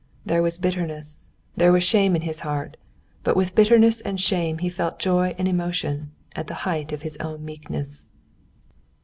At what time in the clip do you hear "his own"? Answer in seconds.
7.03-7.45